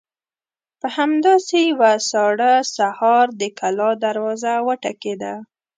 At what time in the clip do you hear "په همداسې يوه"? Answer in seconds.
0.79-1.91